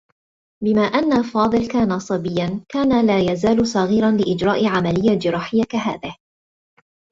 [0.63, 6.15] بما أنّ فاضل كان صبيّا، كان لا يزال صغيرا لإجراء عمليّة جراحيّة كهذه.